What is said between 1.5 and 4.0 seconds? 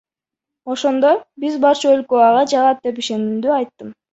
барчу өлкө ага жагат деп ишенимдүү айттым.